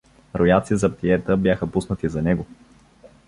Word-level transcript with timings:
Рояци 0.35 0.77
заптиета 0.77 1.37
бяха 1.37 1.71
пуснати 1.71 2.09
за 2.09 2.21
него. 2.21 2.45